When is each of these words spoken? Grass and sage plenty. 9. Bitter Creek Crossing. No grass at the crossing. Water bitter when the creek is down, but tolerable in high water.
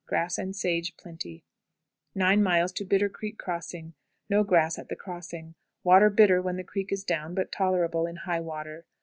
Grass 0.07 0.39
and 0.39 0.55
sage 0.55 0.97
plenty. 0.97 1.45
9. 2.15 2.43
Bitter 2.87 3.07
Creek 3.07 3.37
Crossing. 3.37 3.93
No 4.31 4.43
grass 4.43 4.79
at 4.79 4.89
the 4.89 4.95
crossing. 4.95 5.53
Water 5.83 6.09
bitter 6.09 6.41
when 6.41 6.55
the 6.57 6.63
creek 6.63 6.91
is 6.91 7.03
down, 7.03 7.35
but 7.35 7.51
tolerable 7.51 8.07
in 8.07 8.15
high 8.15 8.39
water. 8.41 8.87